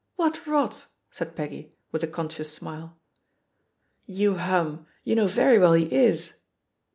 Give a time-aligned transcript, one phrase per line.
[0.15, 2.97] "What rotl" said Peggy, with a conscious smile.
[4.07, 4.87] "You hum!
[5.03, 6.37] You know very well he is."